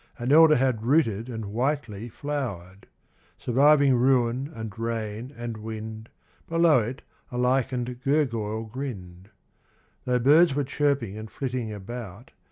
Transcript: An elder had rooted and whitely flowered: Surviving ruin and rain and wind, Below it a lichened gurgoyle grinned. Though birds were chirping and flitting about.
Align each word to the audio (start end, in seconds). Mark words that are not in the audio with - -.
An 0.17 0.31
elder 0.31 0.55
had 0.55 0.81
rooted 0.83 1.29
and 1.29 1.45
whitely 1.53 2.09
flowered: 2.09 2.87
Surviving 3.37 3.93
ruin 3.93 4.49
and 4.51 4.75
rain 4.79 5.31
and 5.37 5.57
wind, 5.57 6.09
Below 6.47 6.79
it 6.79 7.03
a 7.31 7.37
lichened 7.37 8.01
gurgoyle 8.01 8.63
grinned. 8.63 9.29
Though 10.05 10.17
birds 10.17 10.55
were 10.55 10.63
chirping 10.63 11.19
and 11.19 11.29
flitting 11.29 11.71
about. 11.71 12.31